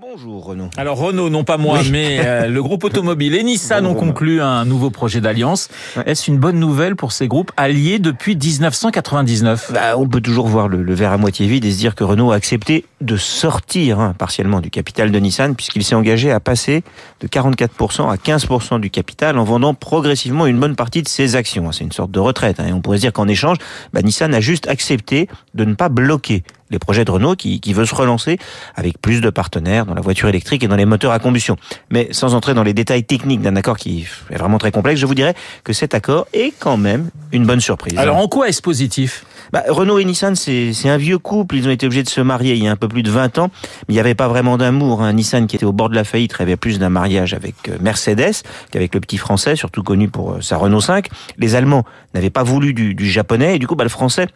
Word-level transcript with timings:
Bonjour 0.00 0.44
Renaud. 0.44 0.68
Alors 0.76 0.96
Renault, 0.98 1.28
non 1.28 1.42
pas 1.42 1.56
moi, 1.56 1.80
Oui. 1.82 1.88
mais 1.90 2.20
euh, 2.24 2.46
le 2.46 2.62
groupe 2.62 2.84
automobile 2.84 3.34
et 3.34 3.42
Nissan 3.42 3.84
ont 3.84 3.94
conclu 3.94 4.40
un 4.40 4.64
nouveau 4.64 4.90
projet 4.90 5.20
d'alliance. 5.20 5.68
Ouais. 5.96 6.04
Est-ce 6.06 6.30
une 6.30 6.38
bonne 6.38 6.60
nouvelle 6.60 6.94
pour 6.94 7.10
ces 7.10 7.26
groupes 7.26 7.50
alliés 7.56 7.98
depuis 7.98 8.36
1999 8.36 9.72
Bah, 9.72 9.98
on 9.98 10.08
peut 10.08 10.20
toujours 10.20 10.46
voir 10.46 10.68
le, 10.68 10.84
le 10.84 10.94
verre 10.94 11.10
à 11.12 11.16
moitié 11.18 11.48
vide 11.48 11.64
et 11.64 11.72
se 11.72 11.78
dire 11.78 11.96
que 11.96 12.04
Renault 12.04 12.30
a 12.30 12.36
accepté 12.36 12.84
de 13.00 13.16
sortir 13.16 13.98
hein, 13.98 14.14
partiellement 14.16 14.60
du 14.60 14.70
capital 14.70 15.10
de 15.10 15.18
Nissan 15.18 15.56
puisqu'il 15.56 15.82
s'est 15.84 15.96
engagé 15.96 16.30
à 16.30 16.38
passer 16.38 16.84
de 17.20 17.26
44% 17.26 18.08
à 18.08 18.16
15% 18.16 18.78
du 18.80 18.90
capital 18.90 19.36
en 19.36 19.44
vendant 19.44 19.74
progressivement 19.74 20.46
une 20.46 20.60
bonne 20.60 20.76
partie 20.76 21.02
de 21.02 21.08
ses 21.08 21.34
actions. 21.34 21.72
C'est 21.72 21.82
une 21.84 21.92
sorte 21.92 22.12
de 22.12 22.20
retraite. 22.20 22.60
hein. 22.60 22.66
Et 22.68 22.72
on 22.72 22.80
pourrait 22.80 22.98
se 22.98 23.02
dire 23.02 23.12
qu'en 23.12 23.26
échange, 23.26 23.56
bah, 23.92 24.02
Nissan 24.02 24.32
a 24.32 24.40
juste 24.40 24.68
accepté 24.68 25.28
de 25.54 25.64
ne 25.64 25.74
pas 25.74 25.88
bloquer 25.88 26.44
les 26.70 26.78
projets 26.78 27.04
de 27.04 27.10
Renault 27.10 27.36
qui, 27.36 27.60
qui 27.60 27.72
veut 27.72 27.86
se 27.86 27.94
relancer 27.94 28.38
avec 28.74 29.00
plus 29.00 29.20
de 29.20 29.30
partenaires 29.30 29.86
dans 29.86 29.94
la 29.94 30.00
voiture 30.00 30.28
électrique 30.28 30.62
et 30.62 30.68
dans 30.68 30.76
les 30.76 30.84
moteurs 30.84 31.12
à 31.12 31.18
combustion. 31.18 31.56
Mais 31.90 32.08
sans 32.12 32.34
entrer 32.34 32.54
dans 32.54 32.62
les 32.62 32.74
détails 32.74 33.04
techniques 33.04 33.40
d'un 33.40 33.56
accord 33.56 33.76
qui 33.76 34.06
est 34.30 34.36
vraiment 34.36 34.58
très 34.58 34.72
complexe, 34.72 35.00
je 35.00 35.06
vous 35.06 35.14
dirais 35.14 35.34
que 35.64 35.72
cet 35.72 35.94
accord 35.94 36.26
est 36.32 36.52
quand 36.58 36.76
même 36.76 37.10
une 37.32 37.44
bonne 37.44 37.60
surprise. 37.60 37.98
Alors 37.98 38.16
en 38.16 38.28
quoi 38.28 38.48
est-ce 38.48 38.62
positif? 38.62 39.24
Bah, 39.52 39.62
Renault 39.68 39.98
et 39.98 40.04
Nissan, 40.04 40.34
c'est 40.34 40.72
c'est 40.72 40.88
un 40.88 40.96
vieux 40.96 41.18
couple. 41.18 41.56
Ils 41.56 41.68
ont 41.68 41.70
été 41.70 41.86
obligés 41.86 42.02
de 42.02 42.08
se 42.08 42.20
marier 42.20 42.54
il 42.54 42.64
y 42.64 42.68
a 42.68 42.72
un 42.72 42.76
peu 42.76 42.88
plus 42.88 43.02
de 43.02 43.10
20 43.10 43.38
ans. 43.38 43.50
Mais 43.88 43.92
il 43.92 43.94
n'y 43.94 44.00
avait 44.00 44.14
pas 44.14 44.28
vraiment 44.28 44.56
d'amour. 44.56 45.02
Hein. 45.02 45.12
Nissan, 45.12 45.46
qui 45.46 45.56
était 45.56 45.64
au 45.64 45.72
bord 45.72 45.88
de 45.88 45.94
la 45.94 46.04
faillite, 46.04 46.32
rêvait 46.32 46.56
plus 46.56 46.78
d'un 46.78 46.88
mariage 46.88 47.34
avec 47.34 47.54
euh, 47.68 47.76
Mercedes 47.80 48.42
qu'avec 48.70 48.94
le 48.94 49.00
petit 49.00 49.18
français, 49.18 49.56
surtout 49.56 49.82
connu 49.82 50.08
pour 50.08 50.32
euh, 50.32 50.40
sa 50.40 50.56
Renault 50.56 50.80
5. 50.80 51.08
Les 51.38 51.54
Allemands 51.54 51.84
n'avaient 52.14 52.30
pas 52.30 52.42
voulu 52.42 52.74
du, 52.74 52.94
du 52.94 53.08
japonais. 53.08 53.56
Et 53.56 53.58
du 53.58 53.66
coup, 53.66 53.76
bah, 53.76 53.84
le 53.84 53.90
français 53.90 54.26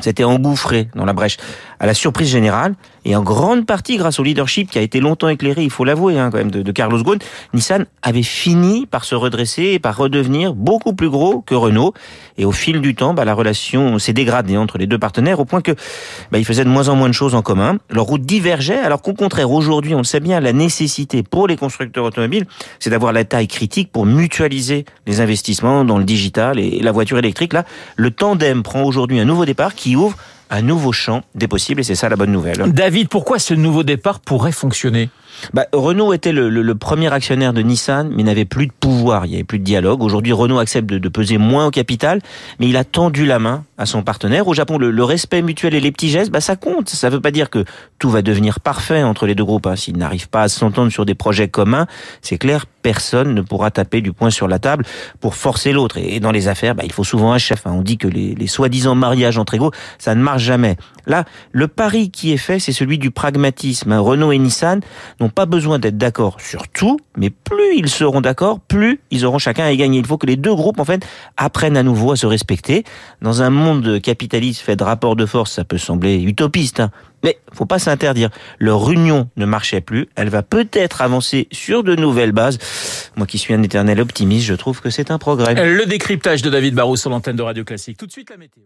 s'était 0.00 0.24
engouffré 0.24 0.88
dans 0.94 1.04
la 1.04 1.12
brèche. 1.12 1.36
À 1.80 1.86
la 1.86 1.94
surprise 1.94 2.28
générale, 2.28 2.74
et 3.04 3.14
en 3.14 3.22
grande 3.22 3.64
partie 3.64 3.96
grâce 3.96 4.18
au 4.18 4.22
leadership 4.22 4.70
qui 4.70 4.78
a 4.78 4.82
été 4.82 5.00
longtemps 5.00 5.28
éclairé, 5.28 5.62
il 5.62 5.70
faut 5.70 5.84
l'avouer, 5.84 6.18
hein, 6.18 6.30
quand 6.30 6.38
même, 6.38 6.50
de, 6.50 6.62
de 6.62 6.72
Carlos 6.72 7.02
Ghosn, 7.02 7.18
Nissan 7.54 7.86
avait 8.02 8.22
fini 8.22 8.86
par 8.86 9.04
se 9.04 9.14
redresser 9.14 9.62
et 9.62 9.78
par 9.78 9.96
redevenir 9.96 10.54
beaucoup 10.54 10.92
plus 10.92 11.08
gros 11.08 11.40
que 11.40 11.54
Renault. 11.54 11.94
Et 12.36 12.44
au 12.44 12.52
fil 12.52 12.80
du 12.80 12.94
temps, 12.94 13.14
bah, 13.14 13.24
la 13.24 13.34
relation 13.34 13.98
s'est 13.98 14.12
dégradée 14.12 14.56
entre 14.56 14.76
les 14.76 14.86
deux 14.86 14.98
partenaires 14.98 15.40
au 15.40 15.44
point 15.44 15.62
que 15.62 15.72
bah, 16.32 16.38
ils 16.38 16.44
faisaient 16.44 16.64
de 16.64 16.68
moins 16.68 16.88
en 16.88 16.96
moins 16.96 17.08
de 17.08 17.14
choses 17.14 17.34
en 17.34 17.42
commun. 17.42 17.78
Leurs 17.90 18.04
routes 18.04 18.26
divergeaient, 18.26 18.78
alors 18.78 19.00
qu'au 19.00 19.14
contraire, 19.14 19.50
aujourd'hui, 19.50 19.94
on 19.94 19.98
le 19.98 20.04
sait 20.04 20.20
bien, 20.20 20.40
la 20.40 20.52
nécessité 20.52 21.22
pour 21.22 21.46
les 21.46 21.56
constructeurs 21.56 22.04
automobiles, 22.04 22.44
c'est 22.80 22.90
d'avoir 22.90 23.12
la 23.12 23.24
taille 23.24 23.48
critique 23.48 23.92
pour 23.92 24.04
mutualiser 24.04 24.84
les 25.06 25.20
investissements 25.20 25.84
dans 25.84 25.98
le 25.98 26.04
digital 26.04 26.58
et 26.58 26.80
la 26.80 26.92
voiture 26.92 27.18
électrique. 27.18 27.52
Là, 27.52 27.64
le 27.96 28.10
tandem 28.10 28.62
prend 28.62 28.82
aujourd'hui 28.82 29.20
un 29.20 29.24
nouveau 29.24 29.44
départ 29.44 29.74
qui 29.74 29.96
ouvre 29.96 30.16
un 30.50 30.62
nouveau 30.62 30.92
champ 30.92 31.22
des 31.34 31.48
possibles 31.48 31.80
et 31.80 31.84
c'est 31.84 31.94
ça 31.94 32.08
la 32.08 32.16
bonne 32.16 32.32
nouvelle. 32.32 32.72
David, 32.72 33.08
pourquoi 33.08 33.38
ce 33.38 33.54
nouveau 33.54 33.82
départ 33.82 34.20
pourrait 34.20 34.52
fonctionner? 34.52 35.10
Bah, 35.54 35.66
Renault 35.72 36.12
était 36.12 36.32
le, 36.32 36.48
le- 36.48 36.62
le 36.62 36.74
premier 36.74 37.12
actionnaire 37.12 37.52
de 37.52 37.62
Nissan, 37.62 38.10
mais 38.14 38.22
n'avait 38.24 38.44
plus 38.44 38.66
de 38.66 38.72
pouvoir, 38.72 39.24
il 39.26 39.28
n'y 39.30 39.34
avait 39.36 39.44
plus 39.44 39.58
de 39.60 39.64
dialogue. 39.64 40.02
Aujourd'hui, 40.02 40.32
Renault 40.32 40.58
accepte 40.58 40.88
de, 40.90 40.98
de 40.98 41.08
peser 41.08 41.38
moins 41.38 41.66
au 41.66 41.70
capital, 41.70 42.20
mais 42.58 42.68
il 42.68 42.76
a 42.76 42.84
tendu 42.84 43.24
la 43.26 43.38
main 43.38 43.64
à 43.78 43.86
son 43.86 44.02
partenaire. 44.02 44.48
Au 44.48 44.54
Japon, 44.54 44.76
le, 44.76 45.04
respect 45.04 45.40
mutuel 45.40 45.74
et 45.74 45.80
les 45.80 45.92
petits 45.92 46.10
gestes, 46.10 46.30
bah, 46.30 46.40
ça 46.40 46.56
compte. 46.56 46.88
Ça 46.90 47.08
ne 47.08 47.14
veut 47.14 47.20
pas 47.20 47.30
dire 47.30 47.48
que 47.48 47.64
tout 47.98 48.10
va 48.10 48.20
devenir 48.22 48.60
parfait 48.60 49.02
entre 49.02 49.26
les 49.26 49.34
deux 49.34 49.44
groupes. 49.44 49.66
hein. 49.66 49.76
S'ils 49.76 49.96
n'arrivent 49.96 50.28
pas 50.28 50.42
à 50.42 50.48
s'entendre 50.48 50.90
sur 50.90 51.06
des 51.06 51.14
projets 51.14 51.48
communs, 51.48 51.86
c'est 52.20 52.38
clair, 52.38 52.66
personne 52.82 53.34
ne 53.34 53.40
pourra 53.40 53.70
taper 53.70 54.00
du 54.00 54.12
poing 54.12 54.30
sur 54.30 54.48
la 54.48 54.58
table 54.58 54.84
pour 55.20 55.34
forcer 55.36 55.72
l'autre. 55.72 55.96
Et 55.98 56.18
dans 56.20 56.32
les 56.32 56.48
affaires, 56.48 56.74
bah, 56.74 56.82
il 56.84 56.92
faut 56.92 57.04
souvent 57.04 57.32
un 57.32 57.38
chef. 57.38 57.66
hein. 57.66 57.72
On 57.74 57.82
dit 57.82 57.96
que 57.98 58.08
les, 58.08 58.34
les 58.34 58.46
soi-disant 58.48 58.94
mariages 58.96 59.38
entre 59.38 59.54
égaux, 59.54 59.70
ça 59.98 60.14
ne 60.14 60.22
marche 60.22 60.42
jamais. 60.42 60.76
Là, 61.06 61.24
le 61.52 61.68
pari 61.68 62.10
qui 62.10 62.32
est 62.32 62.36
fait, 62.36 62.58
c'est 62.58 62.72
celui 62.72 62.98
du 62.98 63.10
pragmatisme. 63.10 63.92
hein. 63.92 64.00
Renault 64.00 64.32
et 64.32 64.38
Nissan 64.38 64.80
n'ont 65.20 65.30
pas 65.30 65.46
besoin 65.46 65.78
d'être 65.78 65.96
d'accord 65.96 66.40
sur 66.40 66.66
tout, 66.68 66.98
mais 67.16 67.30
plus 67.30 67.76
ils 67.76 67.88
seront 67.88 68.20
d'accord, 68.20 68.58
plus 68.60 69.00
ils 69.10 69.24
auront 69.24 69.38
chacun 69.38 69.64
à 69.64 69.70
y 69.72 69.76
gagner. 69.76 69.98
Il 70.00 70.06
faut 70.06 70.18
que 70.18 70.26
les 70.26 70.36
deux 70.36 70.54
groupes, 70.54 70.80
en 70.80 70.84
fait, 70.84 71.06
apprennent 71.36 71.76
à 71.76 71.82
nouveau 71.84 72.12
à 72.12 72.16
se 72.16 72.26
respecter. 72.26 72.84
Dans 73.22 73.40
un 73.42 73.50
monde 73.50 73.67
capitaliste 74.02 74.60
fait 74.60 74.76
de 74.76 74.84
rapports 74.84 75.16
de 75.16 75.26
force, 75.26 75.52
ça 75.52 75.64
peut 75.64 75.78
sembler 75.78 76.20
utopiste, 76.20 76.80
hein. 76.80 76.90
mais 77.22 77.38
faut 77.52 77.66
pas 77.66 77.78
s'interdire. 77.78 78.30
Leur 78.58 78.90
union 78.90 79.28
ne 79.36 79.46
marchait 79.46 79.80
plus. 79.80 80.08
Elle 80.16 80.28
va 80.28 80.42
peut-être 80.42 81.02
avancer 81.02 81.48
sur 81.52 81.82
de 81.82 81.94
nouvelles 81.94 82.32
bases. 82.32 82.58
Moi 83.16 83.26
qui 83.26 83.38
suis 83.38 83.54
un 83.54 83.62
éternel 83.62 84.00
optimiste, 84.00 84.46
je 84.46 84.54
trouve 84.54 84.80
que 84.80 84.90
c'est 84.90 85.10
un 85.10 85.18
progrès. 85.18 85.54
Le 85.54 85.86
décryptage 85.86 86.42
de 86.42 86.50
David 86.50 86.74
Barrou 86.74 86.96
sur 86.96 87.10
l'antenne 87.10 87.36
de 87.36 87.42
Radio 87.42 87.64
Classique. 87.64 87.98
Tout 87.98 88.06
de 88.06 88.12
suite 88.12 88.30
la 88.30 88.36
météo. 88.36 88.62